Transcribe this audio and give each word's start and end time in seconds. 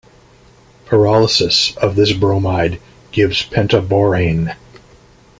Pyrolysis 0.87 1.77
of 1.77 1.95
this 1.95 2.11
bromide 2.11 2.81
gives 3.11 3.45
pentaborane. 3.47 4.55